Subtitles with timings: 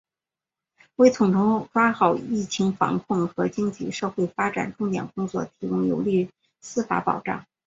[0.95, 7.45] 为统筹抓好疫情防控和经济社会发展重点工作提供有力司法保障